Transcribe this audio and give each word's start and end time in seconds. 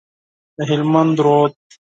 د 0.55 0.57
هلمند 0.69 1.15
رود، 1.25 1.53